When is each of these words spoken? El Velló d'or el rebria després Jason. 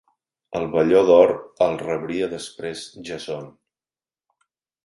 El 0.59 0.63
Velló 0.75 1.01
d'or 1.09 1.33
el 1.67 1.77
rebria 1.83 2.31
després 2.33 2.81
Jason. 3.11 3.47